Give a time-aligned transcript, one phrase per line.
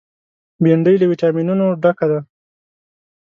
[0.63, 2.19] بېنډۍ له ویټامینونو ډکه ده